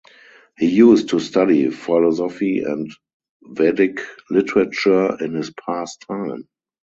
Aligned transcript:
He 0.57 0.65
used 0.67 1.09
to 1.09 1.19
study 1.19 1.69
Philosophy 1.69 2.63
and 2.63 2.91
Vedic 3.43 3.99
literature 4.31 5.15
in 5.23 5.35
his 5.35 5.51
past 5.53 6.03
time. 6.09 6.47